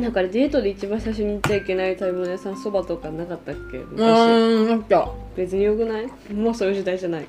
[0.00, 3.78] なんかデートで一番最初に行っちゃいけない食べ物屋さんそばとかなかったっけ？
[3.78, 4.00] う昔。
[4.00, 5.12] ーんなんか。
[5.36, 6.06] 別によくない？
[6.32, 7.26] もうそういう時代じゃない。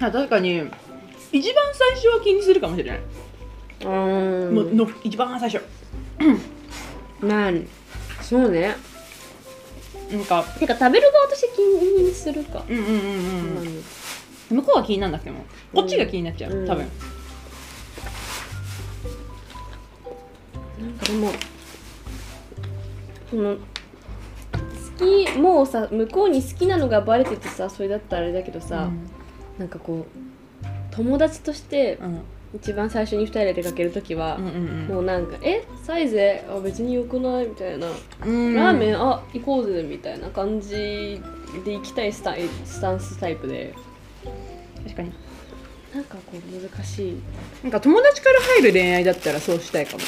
[0.00, 0.62] あ確かに。
[1.32, 3.00] 一番最初は気にするかもしれない、
[3.82, 4.54] うーん。
[4.54, 5.62] もうの一番最初。
[7.20, 7.52] まあ
[8.22, 8.74] そうね。
[10.10, 10.42] なんか。
[10.58, 12.96] てか食べる側として気にするか、うんうんうんう
[13.68, 13.82] ん
[14.50, 15.44] 向こうは気にならなくても。
[15.72, 16.66] こっちが気になっちゃう、うん。
[16.66, 16.78] 多分。
[16.78, 16.90] なん
[21.12, 21.30] も
[23.30, 23.60] その好
[24.98, 28.88] きもうさ向こうに好きなのがバレててさそれだったらあれだけどさ、
[29.58, 30.06] なんかこ
[30.62, 32.06] う友達としてうん。
[32.06, 32.20] うん
[32.52, 36.44] 一番最初に2人で出かける時はうんう、んもうなんか「えサイゼ？
[36.50, 37.86] あ別によくない?」みたいな
[38.26, 38.54] 「うん。
[38.56, 39.00] ラーメン？
[39.00, 41.20] あ行こうぜ」みたいな感じ
[41.64, 43.72] で行きたいスタイスタンスタイプで。
[44.82, 45.12] 確かに。
[45.94, 46.36] なんかこう
[46.76, 47.20] 難しい。
[47.62, 49.98] なんか友達から入る恋愛だったらそうしたいかも。
[49.98, 50.00] う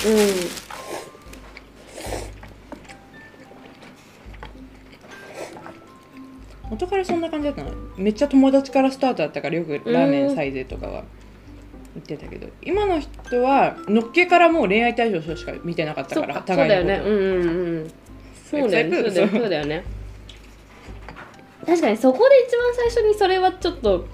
[6.73, 7.70] 元からそんな感じだったの？
[7.97, 11.05] めっちゃ友達からスタートだったからよくラーメンサイゼとかは。
[11.95, 12.48] 言ってたけど。
[12.62, 17.03] 今の人はのっけからもう恋愛対象しか見てなかったからんそっかそうだよね。
[17.05, 17.92] うんうんうん
[18.51, 19.11] そうだよね。
[19.11, 19.84] そうだよね。
[21.67, 24.07] 確かにそこで一番最初にそれはちょっと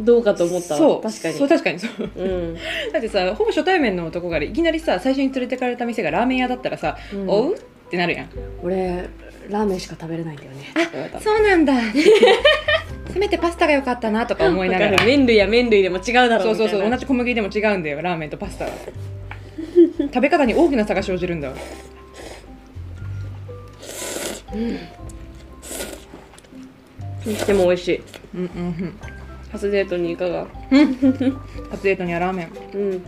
[0.00, 0.78] どうかと思ったわ。
[0.78, 1.02] そう。
[1.02, 1.34] 確かに。
[1.34, 2.10] そう確かにそう。
[2.16, 2.54] うん。
[2.92, 7.28] だってさほぼ初対面の男からいきなりさ最初に連れてかれた店がラーメン屋だったらさ「うん。
[7.28, 7.58] おう?」っ
[7.90, 8.28] てなるやん。
[8.62, 9.08] 俺
[9.48, 10.56] ラーメンしか食べれないんだよね。
[10.70, 11.74] って言われたそうなんだ。
[13.12, 14.96] せめてパスタが良かったなとか思いながら。
[14.96, 18.70] る麺類や麺類でも違うだろそうそうそうみたいな同じ小麦でも違うんだよラーメンとパスタは
[19.98, 21.54] 食べ方に大きな差が生じるんだわ
[27.46, 28.02] でも美味しい。
[28.34, 28.98] うんうんうん。
[29.52, 30.46] 初デートにいかが？
[31.70, 32.50] 初デートにはラーメン。
[32.74, 33.02] うん。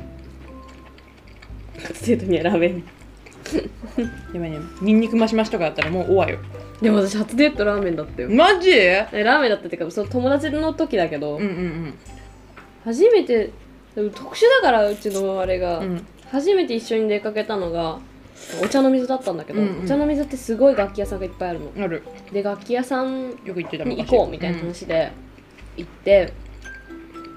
[1.83, 2.85] 初デートにはラーメン
[4.33, 4.59] でもね。
[4.83, 6.39] ニンニクマシマシとかだったらもうおわよ。
[6.81, 8.31] でも私初デートラーメンだったよ。
[8.31, 8.71] マジ？
[8.71, 11.95] えラーメンだったっていうかその友達の時だけど、うんうん
[12.85, 13.51] 初めて
[13.95, 15.91] でも特殊だからうちのあれが、うん。
[15.93, 18.01] うん初めて一緒に出かけたのが
[18.61, 19.85] お茶の水だったんだけど、うんうん。
[19.85, 21.71] お茶の水ってすごい楽器屋さんがいっぱいあるの。
[21.85, 22.03] ある。
[22.33, 25.13] で楽器屋さんよく言ってたに行こうみたいな話で
[25.77, 26.33] 行って、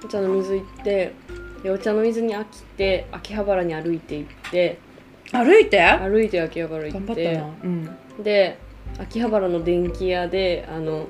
[0.03, 1.13] お茶の水行って
[1.61, 4.88] でお茶の水に飽きて秋葉原に歩いて行ってうん
[5.31, 5.81] 歩いて？
[5.81, 7.15] 歩いて秋葉原行っ頑張っ
[8.17, 8.57] てで
[8.97, 11.07] 秋葉原の電気屋であの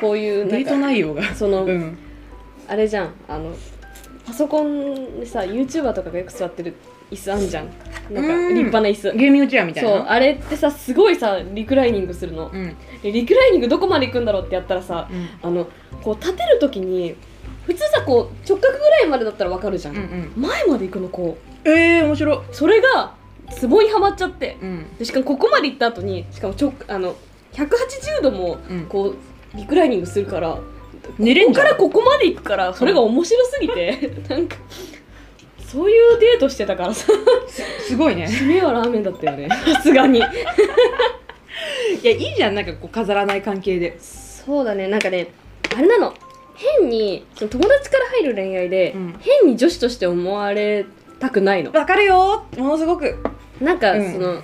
[0.00, 1.34] こういうデート内容が。
[1.34, 1.98] その、うん。
[2.68, 3.14] あれじゃん。
[3.28, 3.54] あの
[4.26, 6.74] パソコンでさ YouTuber とかがよく座ってる
[7.10, 7.68] 椅子あんじゃん。
[8.10, 8.54] なんかうん。
[8.54, 9.16] 立派な椅子。
[9.16, 12.76] ゲーミングチェアみたいそうなあれってさすごいさリクライニングするの、うん。
[13.02, 15.28] でリクライニングどこまで行くんだろうってやったらさうん。
[15.42, 15.68] あの
[16.02, 17.14] こう立てる時に
[17.64, 20.02] 普通さこう直角ぐらいまでだったらわかるじゃん、うん
[20.36, 20.42] うん。
[20.42, 22.34] 前まで行くのこえー、面白。
[22.36, 23.14] うそれが
[23.50, 24.56] ツボにはまっちゃって。
[24.62, 24.96] うん。
[24.98, 27.16] でしかもここまで行った後にしかもちょあの
[27.52, 28.86] 180度もうん。
[28.86, 29.14] こ
[29.54, 31.66] うリクライニングするからここ寝れんじゃん。
[31.66, 34.56] からここまで行くからそれが面白すぎて なんか
[35.66, 37.12] そういうデートしてたからさ。
[37.80, 38.26] すごいね。
[38.26, 39.48] 締めはラーメンだったよね。
[39.48, 40.18] さすがに。
[40.20, 40.22] い
[42.02, 42.54] やいいじゃん。
[42.54, 43.98] なんかこう飾らない関係で。
[44.00, 44.88] そうだね。
[44.88, 45.28] なんかね
[45.76, 46.14] あれなの。
[46.54, 49.20] 変にその友達から入る恋愛で、うん。
[49.20, 50.84] 変に女子として思われ
[51.18, 51.72] たくないの。
[51.72, 52.44] わかるよ。
[52.56, 53.16] ものすごく
[53.60, 54.12] なんかうん。
[54.12, 54.42] その、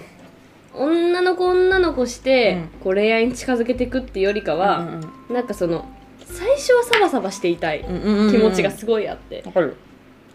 [0.75, 2.69] 女の子女の子して、うん。
[2.84, 5.00] こう恋愛に近づけていくっていうよりかは、
[5.31, 5.87] なんかその
[6.27, 9.77] 最初はサバサバしていたい気気持ちがすごいあって、わかる。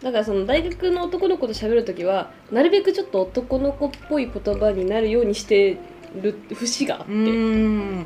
[0.01, 5.77] だからその大学の男の子と喋るときはなるべくちょっと男の子っぽい言葉になるようにして
[6.19, 8.05] る節があっうて、ん。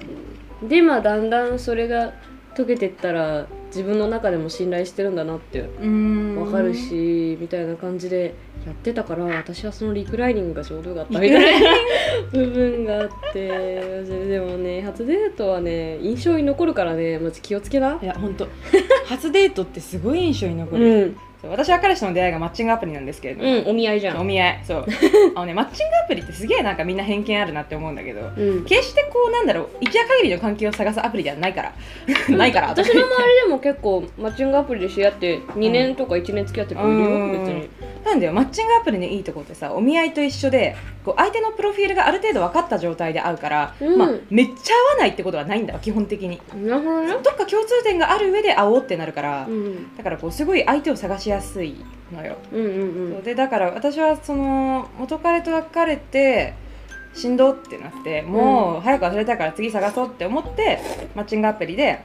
[0.68, 2.14] でまあだんだんそれが
[2.56, 6.40] 解けてったら自分の中でも信頼してるんだなってうん。
[6.40, 8.34] わかるしみたいな感じで
[8.66, 11.70] やってたから私はそのリクライニングがちょうどよかったみたいな
[12.32, 18.00] 部分があってでもね初デートはね印象に残るからねまず気をつけな。
[18.02, 18.48] いや本当
[19.08, 21.16] 初デートってすごい印象に残うる、う
[21.50, 24.18] 私は彼氏との出会いがマッチングアプリなんですけれども、うん、お見合いじゃん。
[24.20, 24.64] お見合い。
[24.66, 24.86] そう。
[25.36, 28.66] あのねマッチングアプリってすげえなんかみんな偏見あるなって思うんだけどうん。
[28.66, 31.74] 決してこうなんだろう一夜限りの関係を探すアプリではないから
[32.36, 32.70] ないから。
[32.70, 37.32] 私の周りでも結構マッチングアプリで知り合って2年とか1年付き合ってる子いるよ、うん。
[37.32, 37.70] 別に
[38.06, 43.98] なんだよマッチングアプリのいいとこってさお見合いと一緒でこう相手のプロフィールがある程度分かった状態で会うから、うん。
[43.98, 46.40] まあ、めっちゃ合わないってことはないんだわ基本的に。
[46.54, 47.08] なるほどね。
[47.14, 49.96] どっか共通点がある上で会おうってなるから、うん。
[49.98, 51.76] だからこうすごい相手を探しやすい
[52.12, 56.54] のよ、うんうんそうでだから私はその元彼と別れて
[57.14, 60.80] しんどってなってもう早く忘れたいから次探そうって思って
[61.16, 62.04] マッチングアプリで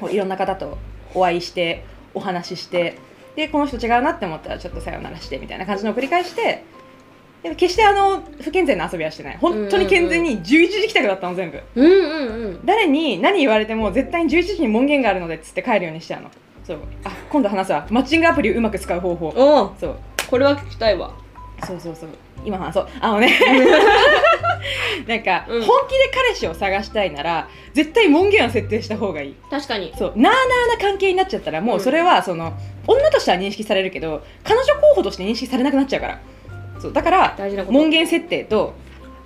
[0.00, 0.78] こういろんな方と
[1.14, 1.84] お会いして
[2.14, 2.98] お話しして
[3.38, 6.64] でこの人違うなって思ったらちょっとさよならしてみたいな感じのを繰り返して
[7.40, 9.36] でも決してあの不健全な遊びはしてない。
[9.36, 11.62] 本当に健全に11時帰宅だったの全部。
[11.76, 12.66] うんうんうん。
[12.66, 16.32] 誰に何言われても絶対に11時に門限があるのでっつって帰るようにしてあの。
[16.64, 16.78] そう。
[17.04, 17.86] あ今度話すわ。
[17.90, 19.30] マッチングアプリをうまく使う方法。
[19.78, 19.96] そう。
[20.28, 21.14] これは聞きたいわ。
[21.64, 22.08] そうそうそう。
[22.44, 22.88] 今話そう。
[23.00, 23.30] あのね。
[25.06, 25.62] なんか、うん。
[25.62, 29.36] 本気で彼氏を探したいなら絶対門限を設定した方がいい。
[29.48, 29.94] 確かに。
[29.96, 30.12] そう。
[30.16, 32.54] なあなあな関係になっちゃったらもうそれはその、
[32.88, 36.20] 女としては認識されるけど彼女候補として認識されなくなっちゃうから。
[36.80, 37.36] そうだから
[37.70, 38.74] 門限設定と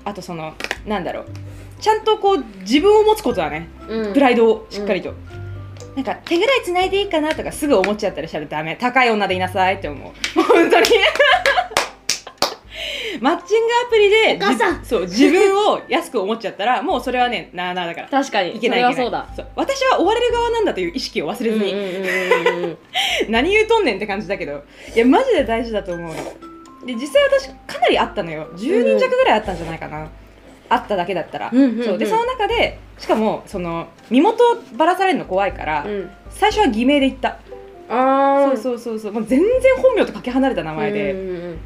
[0.05, 0.55] あとその
[0.87, 1.27] なんだろう。
[1.81, 3.69] ちゃんとこう自分を持つことはね。
[3.89, 4.13] うん。
[4.13, 5.15] プライドをしっかりと、
[5.97, 8.77] なんか手ぐらい繋いでいいかなとかすぐ思っちゃったりしたらダメ。
[8.77, 10.87] 高い女でいなさいって思う本当に
[13.23, 14.83] マッチングアプリでお母さん。
[14.83, 18.09] じそう自分を安く思っちゃったら もうそれはねなあなあだから。
[18.09, 18.57] 確かに。
[18.57, 18.95] いけないいけない。
[18.95, 19.29] それはそうだ。
[19.37, 19.47] そう。
[19.55, 22.77] 私は追われる側なんだという意識を忘れずに、
[23.29, 24.65] 何言うとんねんって感じだけど。
[24.95, 26.09] いやマジで大事だと思う。
[26.09, 26.15] の
[26.85, 28.49] で実際私かなりあったのよ。
[28.55, 30.09] 10人弱ぐらいあったんじゃないかな、
[30.69, 31.99] あっただけだったら、うんうんうんそう。
[31.99, 36.11] でその中でしかもその身元をばらされるの怖いから、うん。
[36.31, 37.39] 最初は偽名で行った。
[37.89, 39.13] ああそうそうそうそう。
[39.13, 41.15] もう全然本名とかけ離れた名前で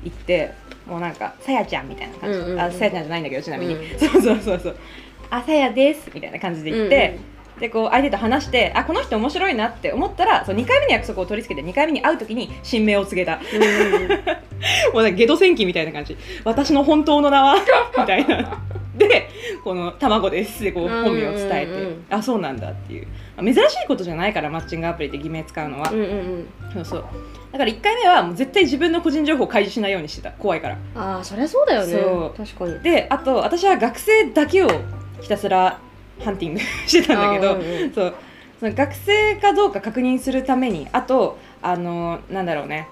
[0.05, 0.53] 行って、
[0.87, 3.83] もうなんか「さやちゃん」みたいな感じ、うんうんうんあさやちゃんじゃないんだけどちなみに、うん。
[3.99, 4.77] そうそうそうそう
[5.31, 7.19] 「あさやです」みたいな感じで言って、
[7.61, 13.41] でこう相手と話してあこの人面白いなって思ったらそう2回目の約束を取り付けて2回目に会う時に新名を告げた。
[13.53, 14.09] うんうんうん。
[14.93, 16.17] もうなんかゲド戦記みたいな感じ。
[16.45, 17.57] 私の本当の名は？
[17.99, 18.63] みたいな。
[18.97, 19.26] で
[19.65, 23.07] この「卵です」でこううんうんうん本名を伝えて、あそうなんだっていう。
[23.37, 26.47] あ珍しいことじゃないからマッチングアプリで偽名使うのは、うんうんうん。
[26.73, 27.05] そうそう。
[27.53, 30.31] だから1回目はもう絶対自分の個人情報を開示しないようにしてた。
[30.33, 30.77] 怖いから。
[30.95, 31.93] ああそりゃそうだよね。
[31.93, 32.37] そう。
[32.37, 32.81] 確かに。
[32.81, 34.69] であと私は学生だけを
[35.21, 35.79] ひたすら
[36.25, 37.93] ハンティングしてたんだけど、うんうん。
[37.93, 38.15] そう。
[38.59, 42.89] その学生かどうか確認するためにあとあのなんだろうね。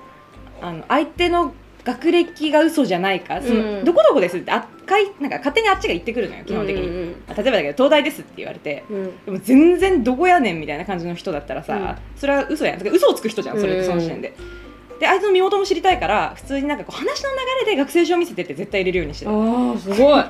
[0.61, 1.53] あの相手の
[1.85, 3.41] 学歴が嘘じゃないか。
[3.43, 3.85] その、うん。
[3.85, 6.95] どこどこですってあかいなんか勝手にあっちが言ってくるのよ基本的に、うん。
[6.95, 9.25] うんあ例えばだけど東大ですって言われてうん。
[9.25, 12.19] でも全然どこやねんみたいな感じの人だったらさ、うん。
[12.19, 12.87] それは嘘やん。
[12.87, 14.35] 嘘をつく人じゃんそれってその時点で、
[14.99, 17.37] で相手の身元も知りたいから普通になんかこう話の流
[17.67, 19.31] れで学生証見せてって絶対入れるようにしてた。
[19.31, 20.25] ああすごい。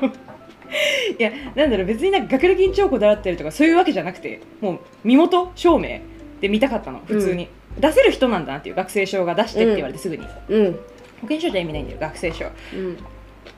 [1.18, 6.00] いやなんだろう別になんか学歴に超こだわってるとかそういうわけじゃなくてもう身元証明
[6.40, 7.48] で見たかったの普通に、
[7.78, 10.78] 出せる人なんだなっていう学生証が出してって言われてすぐに、うん
[11.25, 12.47] 保険証じゃ意味ないんだよ学生証。
[12.75, 12.97] うん。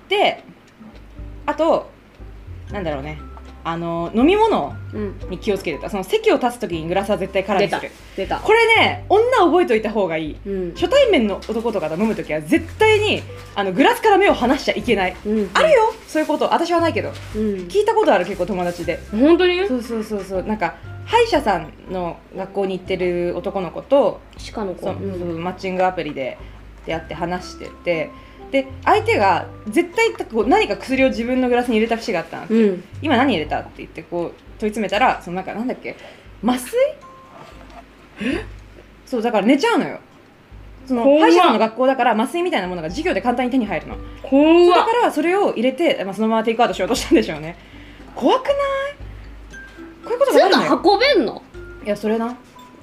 [0.09, 0.45] で
[1.45, 1.91] あと
[2.73, 3.19] なんだろうね。
[3.65, 5.19] あの飲み物うん。
[5.29, 5.91] に気をつけてた。
[5.91, 7.91] その席を立つ時にグラスは絶対空にする。
[8.17, 8.39] 出た。
[8.39, 10.37] これね女覚えといた方がいい。
[10.47, 10.75] うん。
[10.75, 13.23] 初対面の男とかと飲む時は絶対に
[13.57, 15.17] あのグラスから目を離しちゃいけない。
[15.27, 15.51] うん。
[15.53, 16.53] あるよそういうこと。
[16.53, 17.09] 私はないけど。
[17.09, 17.43] うん。
[17.67, 19.01] 聞いたことある結構友達で。
[19.11, 19.67] 本当に？
[19.67, 20.43] そうそうそうそう。
[20.45, 24.21] なんか歯医者さんの学校に行ってる男の子と
[24.55, 24.93] 鹿の子。
[24.93, 26.39] マッチングアプリで
[26.87, 28.11] 出会って話してて
[28.51, 32.85] で相手が絶対こう何か薬を自分のグラスに入れた節があったの、うん。
[33.03, 35.97] 今何入れたって言ってこう問い詰めたらそのなんかなんだっけ
[36.45, 36.73] 麻酔？
[39.05, 39.99] そうだから寝ちゃうのよ。
[40.87, 43.97] その歯医者さんの学校だから麻酔みたいなものが授業で簡単に手に入るの。
[44.23, 47.57] そだからそれを入れて、まあ、そのままテイクアウトしようとしたんでしょうね。
[48.15, 48.55] 怖くない？
[50.05, 50.81] こういうことがあるのよ。
[50.85, 51.43] 運べんの？
[51.85, 52.37] いやそれな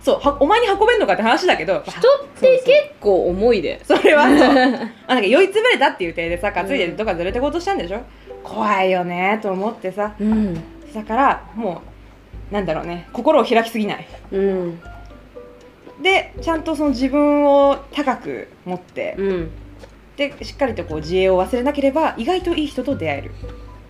[0.04, 2.02] そうはお前に運べんのかって話だけど人っ
[2.40, 3.80] て結構重いで。
[3.86, 4.38] それはそう。
[5.08, 8.01] あなんか酔いつぶれたっていう体でさ担いでどっかずれてこうとしたんでしょ、
[8.44, 10.13] 怖いよねと思ってさ。
[10.20, 10.54] うん。
[10.94, 11.82] だからも
[12.51, 13.08] うなんだろうね。
[13.13, 14.06] 心を開きすぎない。
[14.34, 14.82] うん。
[16.01, 19.51] でちゃんとその自分を高く持って、うん。
[20.18, 23.32] でしっかりとこう自衛を忘れなければ意外といい人と出会える。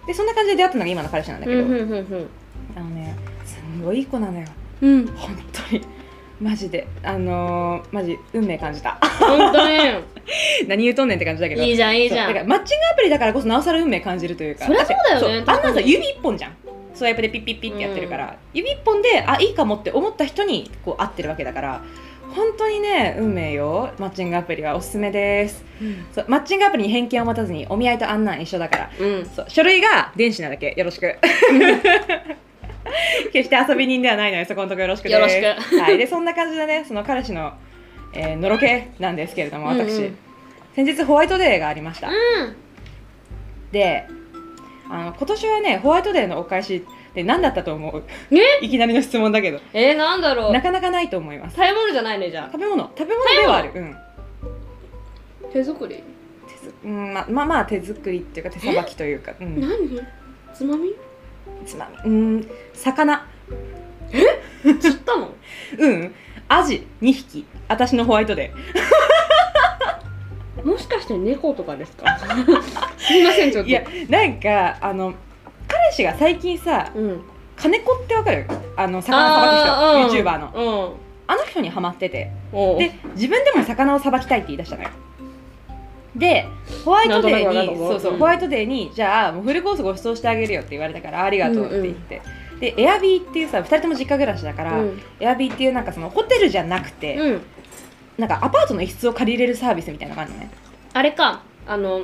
[0.06, 2.30] でそんな感じで出会ったのが今の彼氏なんだけど、うんうんうん。
[2.76, 4.46] あのねすんごいいい子なのよ。
[4.82, 5.08] うん。
[5.08, 5.82] 本当に
[6.42, 6.88] マジで。
[7.04, 8.98] あのー、マジ運命感じた。
[9.20, 9.78] 本当に
[10.68, 11.64] 何言うとんねんって感じだけど。
[11.64, 12.26] いいじゃんいいじゃん。
[12.28, 14.66] そうだからマッチングアプリだからこそなおさら運命感じるというか。
[14.66, 15.38] そりゃそうだよね。
[15.38, 16.58] ってそうあんなさ指一本じゃん。
[16.94, 21.82] スワイプでピッピッピッってやってるから、指一本であいいかもって思った人にこう会ってるわけだから。
[22.36, 23.92] 本当にね運命よ。
[24.00, 25.64] マッチングアプリはおすすめです。
[26.14, 28.90] そうマッチングアプリに偏見を持たずにお見合いと案内一緒だから。
[29.00, 29.26] うん。
[29.26, 30.74] そう書類が電子なだけ。
[30.76, 31.16] よろしく
[33.32, 35.46] 決して遊び人ではないのでそこのところよろしくよろしく。
[35.80, 37.54] はい、でそんな感じでねその彼氏の、
[38.14, 40.18] えーのろけなんですけれども私、うんうん。
[40.76, 42.14] 先日ホワイトデーがありました、うん。
[43.72, 44.06] で
[44.90, 48.04] あの今年はねホワイトデーのお返しって何だったと思う？
[48.32, 49.60] え いきなりの質問だけど。
[49.74, 50.52] えー、なんだろう。
[50.52, 51.56] なかなかないと思います。
[51.56, 52.92] 食べ物じゃないねじゃ食べ物。
[52.98, 53.72] 食べ物ではある。
[53.76, 53.92] うん。
[53.92, 53.98] あ
[55.52, 56.04] 手作り？
[56.48, 60.02] 手ずうんままあまあ手作りっていうか手さばきというか、うん、何？
[60.56, 60.94] つまみ？
[61.66, 62.12] つまみ。
[62.12, 62.48] うん。
[62.74, 63.26] 魚。
[64.80, 65.30] 釣ったの？
[65.80, 66.14] うん。
[66.48, 66.86] アジ。
[67.02, 67.46] 2匹。
[67.68, 68.54] 私のホワイトデー。
[70.68, 72.06] もしかして猫とかですか？
[72.98, 73.70] すみませんちょっと。
[73.70, 75.14] いやなんかあの
[75.68, 77.22] 彼氏が最近さうん。
[77.56, 78.46] 金子ってわかる？
[78.76, 80.24] あの魚さばく人。
[80.24, 80.52] YouTuber の。
[80.52, 80.94] の
[81.28, 82.32] あの人にハマってて。
[82.54, 84.90] うんで自分でも魚をさばきたいって言い出したのよ
[86.16, 86.48] で
[86.86, 88.20] ホワイトデーにそうそう、うん。
[88.20, 92.22] ホワイトデーにじゃあもうフルコースご馳走してあげるよって言われたからありがとうって言って、
[92.60, 95.02] でエアビーっていうさ2人とも実家暮らしだから、うん。
[95.20, 97.42] エアビーっていうなんかそのホテルじゃなくて、うん。
[98.18, 100.52] なんかアパートの一室を借りれるサービスみたいなのがあるのね。
[100.94, 102.02] あれかあの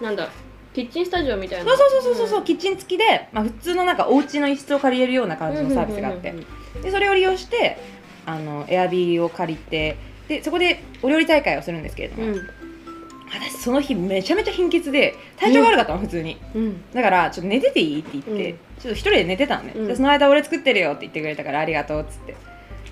[0.00, 0.28] なんだ
[0.74, 1.76] キッチンスタジオみたいな。
[1.76, 6.44] そうそうそうそうそう、キッチン付きで、まあ、普通のなんかお家の一室を借りれるような感じのサービスがあって、うんうん
[6.76, 6.82] うん。
[6.82, 7.78] でそれを利用して
[8.26, 9.96] あのエアビーを借りて
[10.28, 12.61] でそこでお料理大会をするんですけれども、うん
[13.32, 16.36] 私その日めちゃめちゃ貧血で体調が悪かったの、普通に。
[16.54, 16.82] うん。
[16.92, 18.36] だからちょっと寝てていいって言って、うん。
[18.38, 19.86] ちょっと一人で寝てたのね、うん。
[19.88, 22.34] でその間俺作ってるよって言ってくれたからありがとうっつって。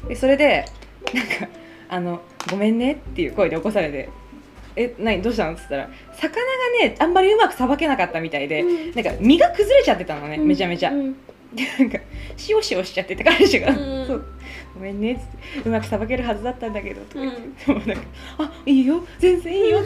[0.09, 0.65] でそれで
[1.13, 1.49] なんか
[1.89, 4.09] あの「ごめんね」っていう声で起こされて
[4.77, 6.41] 「え何どうしたの?」っつったら魚が
[6.81, 8.95] ねあんまりうまくさばけなかったみたいで、うん。
[8.95, 11.13] なんか身が崩れちゃってたのね、めちゃめちゃ、うん。
[11.53, 11.99] でなんか
[12.49, 14.07] 塩塩しちゃってて彼氏が、うん。
[14.07, 14.25] そう
[14.81, 15.21] ごめんねっつ
[15.59, 17.55] ってうまくさばけるはずだったんだけどとかうん。
[17.55, 18.03] でもなんか
[18.39, 19.05] 「あいいよ。
[19.19, 19.79] 全然いいよ」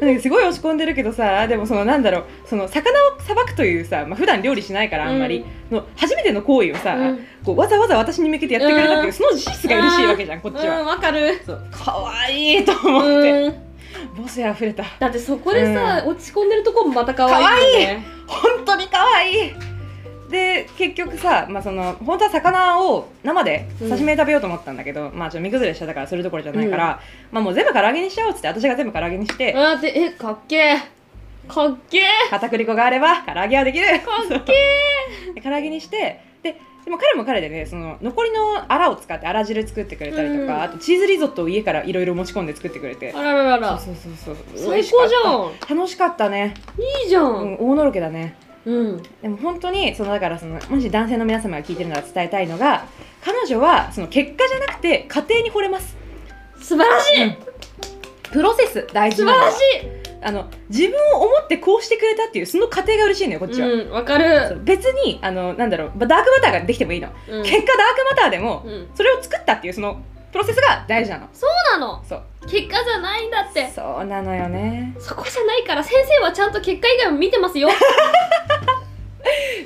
[0.00, 7.26] なんかすごい落ち込んでるけどさでもそのなんだろうその魚をさばくというさ、まあ普段料理しないからあんまり、の初めての行為をさ、うん。
[7.44, 9.12] こうわざわざ私に向けてやってくれたっていう、うん。
[9.12, 11.38] その事実が嬉しいわけじゃんこっちうんは、わかる。
[11.44, 11.62] そう。
[11.70, 13.54] かわいいと思って、うん。
[14.16, 14.84] 母性あふれた。
[14.98, 18.06] だってそこでさ、落ち込んでるとこもまた可愛いよね。
[18.26, 19.52] 本当にかわいい
[20.30, 27.00] で結局さ、まあ、その本当は魚を生で刺身で食べようと思ったんだけど、まあちょっと身崩れしちゃったからするどころじゃないから、
[27.32, 30.76] まあもう全部唐揚げにしちゃおうっつって私が全部唐揚げにしてあーでえかっけえ
[31.48, 33.86] かっけえ片栗粉があれば唐揚げはできる。
[33.86, 33.92] か
[34.38, 34.52] っけ
[35.30, 43.12] え で唐揚げにしてででも彼も彼でねその残りのアラを使ってあら汁作ってくれたりとか、うんあとチーズリゾットを家からいろいろ持ち込んで作ってくれて。
[43.14, 43.78] あらららら。
[43.78, 44.70] そうそうそうそう。
[44.70, 45.74] 最高じゃん。
[45.74, 46.54] ん楽しかったね、
[47.02, 49.02] いいじゃうんん、大のろけだねうん。
[49.22, 52.86] でも本当にそのだからそのもし男性の皆様が聞いてるなら伝えたいのが
[53.24, 55.96] 彼女はその結果じゃなくて家庭に惚れます。
[56.60, 57.36] 素晴らしい、うん。
[58.30, 59.98] プロセス大事素なのは晴らしい。
[60.20, 64.64] あの自分を思ってこうしてくれたっていうその過程が嬉しいのよこっちは、うんわかそるう。
[64.64, 67.42] 別にあのなんだろうダークマターができてもいいの、うん。
[67.44, 68.88] 結果ダークマターでも、うん。
[68.94, 71.28] それを作ったっていうそのプロセスが大事なの。
[71.32, 72.02] そうなの。
[72.04, 72.22] そう。
[72.48, 73.68] 結果じゃないんだって。
[73.74, 74.94] そうなのよね。
[74.98, 77.68] そこじゃないから先生はちゃんと結果以外も見てますよ。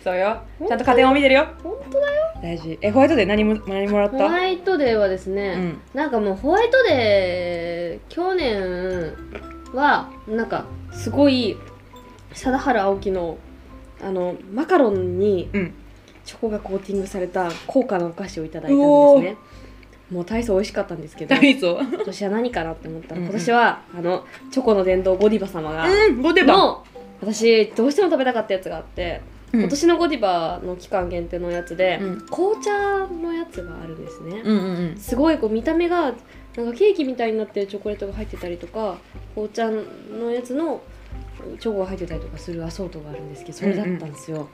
[0.02, 0.40] そうよ。
[0.66, 1.47] ちゃんと家庭も見てるよ。
[1.62, 2.23] 本当だよ。
[2.42, 2.78] 大事。
[2.81, 4.16] えホワイトデー何も何もらった？
[4.19, 5.81] ホワイトデーはですね、うん。
[5.95, 9.14] なんかもうホワイトデー去年
[9.73, 11.57] はなんかすごい
[12.33, 13.38] 貞治青木の
[14.02, 15.75] あのマカロンにうん。
[16.25, 19.37] チョコがコーティングされた高価なお菓子をいただいたんですね
[20.12, 23.31] もう大層美味しかったんですけど何そう今年は何かなって思ったらうんうん。
[23.31, 26.57] 今年はあのチョコの殿堂ゴディバ様がうんゴディバ。
[26.57, 26.85] の
[27.21, 29.61] 私どうしても食べたかったやつがあってうん。
[29.61, 32.26] 今年のゴディバの期間限定のやつでうん。
[32.26, 34.42] 紅茶のやつがあるんですね。
[34.45, 34.97] うんうんうん。
[34.99, 36.12] すごいこう見た目が
[36.57, 38.99] なんかケーキみたいになってるチョコレートが入ってたりとか
[39.35, 40.83] 紅茶のやつの
[41.58, 44.49] チョコが入ってたりとかするアソートがあるんですけどそれだったんですよ、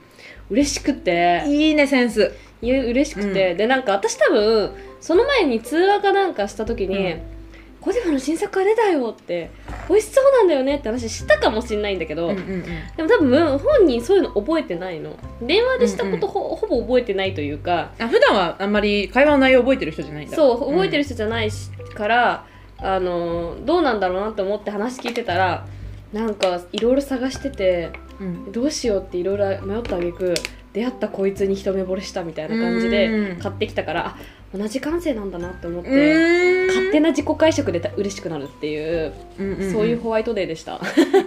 [0.51, 1.43] 嬉しくて。
[1.47, 2.33] いいねセンス。
[2.61, 7.39] いや嬉しくて、でなんか私多分その前に通話かなんかした時に、うん
[7.81, 9.51] ゴディバの新作が出たよって
[9.89, 12.63] 美味しそうなんだよねって話したかもしれないんだけど、うんうんうん。
[12.97, 15.17] でも多分本人そういうの覚えてないの。
[15.41, 20.37] 電話でしたことほ,、ほぼ覚えてないというかあ普段はあんまり会話の内容覚えてる人じゃないんだ。
[20.37, 22.47] そう覚えてるる人じゃないし、から
[22.79, 25.67] あのどうなんだろうなと思って話聞いてたら
[26.13, 28.53] なんかいろいろ探しててうん。
[28.53, 30.35] どうしようっていろいろ迷ったあげく
[30.73, 33.39] 出会ったこいつに一目惚れしたみたいな感じうでん。
[33.39, 34.17] 買ってきたからあ
[34.57, 36.67] 同じ感性なんだなって思って、うん。
[36.69, 39.73] 勝手な自己解釈でた嬉しくなるっていう、うんうんうん。
[39.73, 40.81] そういうホワイトデーでした。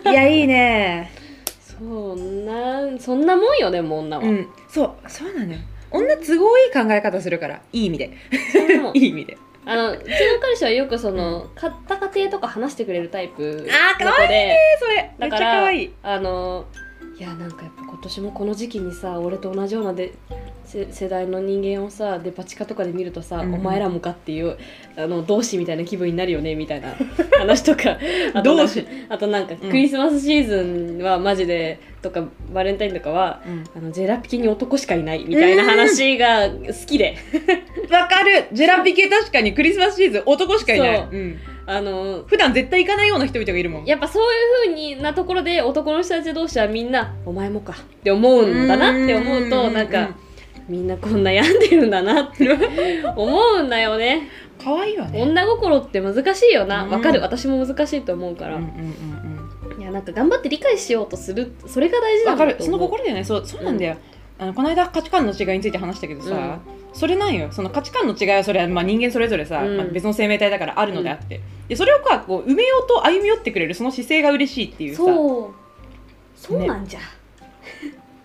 [0.10, 1.12] いやいいね。
[1.62, 4.48] そんなそんなもんよでも女は、うん。
[4.70, 5.60] そうそうなのよ。
[5.92, 8.12] 女都合いい考え方するからいい意味で。
[8.94, 10.08] いい意味であのうちの
[10.42, 15.16] 彼氏はよくその、買った家庭とか話してくれるタイプあーの子でえそれ。
[15.20, 15.94] めっちゃだから可愛い。
[16.02, 16.66] あの
[17.18, 20.51] いやなんかやっぱ今年もこの時期にさ俺と同じようなでせ
[20.92, 23.48] 世代の人間をさデパ地下とかで見るとさ、うん。
[23.50, 24.58] うんお前らもかっていう
[24.96, 26.96] あの同志みたいな気分になるよねみたいな
[27.38, 27.98] 話とか。
[28.34, 28.88] あとなんか同志。
[29.10, 29.70] あとなんかうん。
[29.70, 30.64] クリスマスシーズ
[31.00, 32.24] ンはマジでとか
[32.54, 33.64] バレンタインとかはうん。
[33.76, 37.16] あのジェラピケに男しかいないみたいな話が好きで。
[37.92, 38.46] わかる。
[38.54, 41.00] ジェラピケ確かにクリスマスシーズン男しかいない。
[41.02, 41.38] ん。
[41.66, 43.86] あの普段絶対行かないような人々がいるもん。
[43.86, 50.16] やっぱそういう風になところで男の人たち同士はみんな「お前もか」って思うんだなって思うとなんか
[50.72, 52.50] みんなこんな病んでるんだなって
[53.16, 54.30] 思うんだよね。
[54.64, 55.22] 可愛いわね。
[55.22, 56.84] 女心って難しいよな。
[56.84, 56.90] うん。
[56.92, 57.22] わかる。
[57.22, 59.32] 私も難しいと思うから、うんうんうんうん
[59.82, 62.54] やなんか頑張って理解しようとするそれが大事だと思う。
[62.54, 62.64] かる。
[62.64, 63.24] その心だよね。
[63.24, 63.98] そうそうなんだよ、
[64.40, 66.60] あのこの間価値観の違いについて話したけどさ、
[66.94, 67.50] それなんよ。
[67.52, 69.78] その価値観の違いはそれはまあ人間それぞれさ、うん。
[69.78, 75.04] まあ、別の生命体だからあるのであって、でそれをこうこう埋めようと歩み寄ってくれるその姿勢が嬉しいっていうさ。
[75.04, 75.62] そう。
[76.36, 77.00] そうなんじゃ、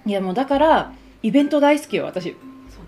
[0.06, 0.92] いやもうだから
[1.26, 2.36] イベント大好きよ私。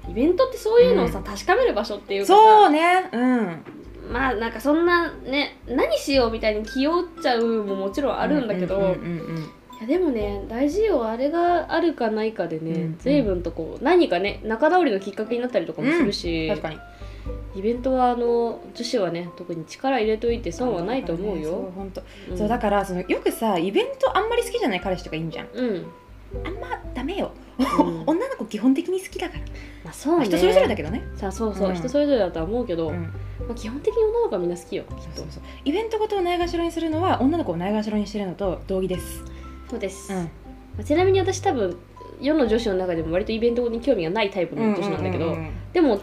[0.09, 2.35] イベントってそういうのをさ、う確かめる場所っていうかさ。
[2.35, 3.11] そうね。
[3.12, 3.64] うん。
[4.12, 8.95] まあなんかそんなね何しようみたいに気負っちゃうももちろんあるんだけど、うんうんう
[9.40, 12.99] んいやでもね大事よあれがあるかないかでね、うんうん。
[12.99, 16.12] 随分とこう何かね仲直りのきっかけになったりとかもするうん。
[16.12, 16.78] し、確かに。
[17.57, 21.73] イベントはあの女子はね特に力入れといて損はないと思うそうよ。
[21.75, 22.00] 本当、
[22.35, 22.38] ん。
[22.38, 25.49] そうだからそのよくさイベントあんまり好きじゃない彼氏とかいいんじゃん。
[25.52, 25.87] うん、
[26.44, 28.02] あんまダメよ、うん。
[28.06, 29.40] 女の子基本的に好きだから、
[29.85, 30.18] まあそうね。
[30.18, 31.75] まあ人それぞれだけどね、さあそうそう、うん。
[31.75, 33.02] 人それぞれだとは思うけど、うん。
[33.02, 33.11] ま
[33.50, 35.02] あ、基本的に女の子はみんな好きよきっと。
[35.16, 39.25] そうそうイベントごとをないがしろにするのは女の子をないがしろにしてるのと同義です、
[39.70, 40.18] そうです、うん。
[40.18, 40.28] ま
[40.80, 41.76] あちなみに私多分
[42.20, 45.50] 世の女子の中でも割とイベントに興味がないタイプの女子なんだけど、うん。
[45.73, 46.00] でも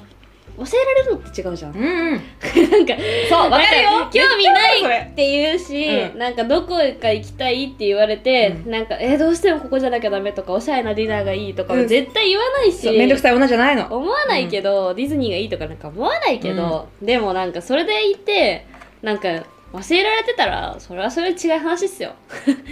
[0.57, 2.21] 忘れられるのって違うじゃん、うんうん、
[2.71, 2.93] なんか
[3.29, 3.89] そうわかるよ。
[4.11, 8.71] 興味ないって言うし、うんなんかどこか行きたいって言われて、うん。
[8.71, 13.87] なんかえーどうしてもここじゃなきゃダメとかおしゃれなディナーがいいとか絶対言わないし、そうめんどくさい女じゃないの。
[13.89, 18.65] 思わないけど、ディズニーがいいとかなんか思わないけど、でもなんかそれでいて
[19.01, 19.27] なんか
[19.73, 22.13] 忘れられてたらそれはそれで違う話っすよ。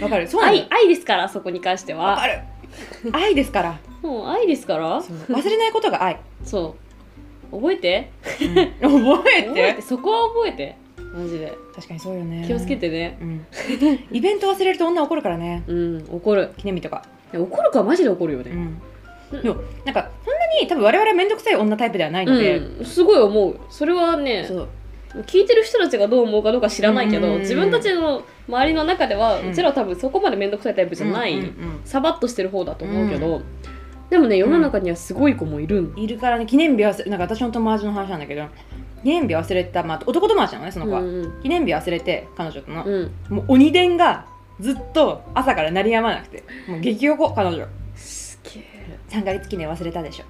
[0.00, 0.26] わかる。
[0.26, 2.12] そう愛愛ですからそこに関しては。
[2.12, 2.40] わかる。
[3.12, 3.78] 愛ですから。
[4.02, 5.02] もう愛ですから。
[5.02, 6.83] 忘れないことが愛、そう
[7.50, 8.10] 覚えて？
[8.82, 9.02] うん。
[9.04, 9.74] 覚え覚えて。
[9.74, 10.76] てそこは覚えて？
[11.14, 11.52] マジで。
[11.74, 12.44] 確かにそうよね。
[12.46, 13.18] 気をつけてね。
[13.20, 13.46] うん、
[14.10, 15.62] イベント忘れると女怒るからね。
[15.66, 16.50] うん怒る。
[16.56, 17.82] 記念日とか、怒るか？
[17.82, 18.52] マジで怒るよね。
[19.32, 23.58] うん、でもなんかそんなに多分我々は面倒くさい女タイプではないので、うん、すごい思う。
[23.70, 24.48] それはね
[25.26, 27.38] 聞いてる人たちがどう思うかどうか知らないけど、うん。
[27.40, 33.42] 自分たちの周りの中では、ううんちらは多分そこまで面倒くさいタイプじゃない、うんうんうんサバッとしてる方だと思うけど、
[34.10, 38.46] でもね世の中にはすごい子もいるん、いるからね記念日忘れなんか私の友達の話なんだけど
[39.02, 44.26] 記念日忘れた、まあ、男友達なのねその子は、うん記念日忘れて彼女との、うん、もう鬼伝が
[44.60, 47.66] ずっと朝から鳴りやまなくてもう激横彼女。
[47.96, 48.98] すげえ。
[49.10, 50.24] 3ヶ月記念忘れたでしょ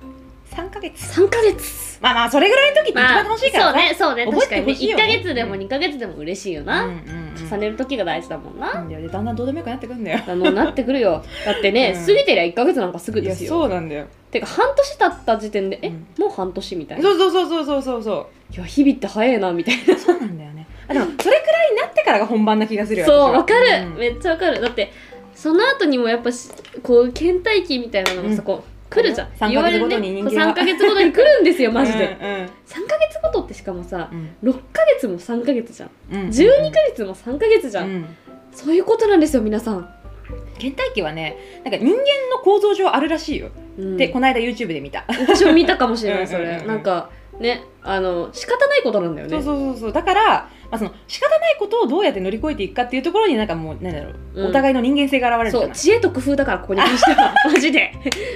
[0.55, 1.21] 3ヶ月。
[1.21, 1.99] 3ヶ月。
[2.01, 4.27] まあまあそれぐらいの時って一番楽しいからそうねそうね。
[4.27, 7.49] 確かにね1てほしいよヶ月でも2ヶ月でも嬉しいよな、うんうんうん。
[7.49, 10.21] 重ねる時が大事だもんな、なんだよでだんだんどうでもよくなってくんだよ。
[10.27, 11.25] あのなってくるよ。
[11.45, 12.07] だってね、うん。
[12.07, 13.51] 過ぎてりゃ1ヶ月なんかすぐですよ。
[13.51, 14.07] そうなんだよ。
[14.31, 16.07] てか半年経った時点で、えうん。
[16.19, 17.03] もう半年みたいな。
[17.03, 19.95] そうそうそうそうそうそうそいや日々って早いなみたいな。
[19.95, 20.67] うそうなんだよね。
[20.87, 23.97] あでもそれくらいになってからが本番な気がするよそうわかる、うん。
[23.97, 24.61] めっちゃわかる。
[24.61, 24.93] だって
[25.35, 26.51] その後にもやっぱし
[26.83, 28.43] こう倦怠期みたいなのがさ、うん。
[28.43, 29.29] こう来るじゃん。
[29.37, 34.37] 三ヶ月ごとに人間は3ヶ月ごとに来るんですよ マジで、うんうん3ヶ月ごとってしかもさうん。
[34.43, 35.91] 6ヶ月も3ヶ月じゃん。
[36.13, 36.29] うん。
[36.29, 38.17] 12ヶ月も3ヶ月じゃん、うん。
[38.53, 39.89] そういうことなんですよ皆さん、
[40.59, 41.95] 倦怠期はねなんか人間
[42.31, 43.97] の構造上あるらしいよ、うん。
[43.97, 46.67] でこの間 YouTube で見た、私も見たかもしれないそれうんうんうん。
[46.69, 49.31] なんかねあの仕方ないことなんだよね。
[49.31, 49.93] そうそうそうそう。
[49.93, 54.47] だから、まあ、その仕方ないことをどうやって乗り越えていくかっていうところになんかもうなんだろう、うん。
[54.49, 57.93] お互いの人間性が現れるそう知恵と工夫だからここに関しては マジで。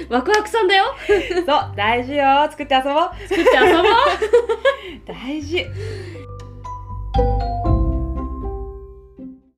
[0.09, 0.85] ワクワクさんだよ。
[1.05, 2.47] そう大事よ。
[2.49, 3.27] 作って遊ぼう。
[3.27, 3.83] 作って遊ぼう。
[5.05, 5.65] 大事